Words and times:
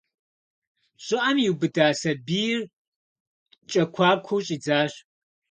ЩӀыӀэм 1.05 1.37
иубыда 1.47 1.87
сабийр 1.99 2.59
кӀэкуакуэу 3.71 4.43
щӀидзащ. 4.45 4.93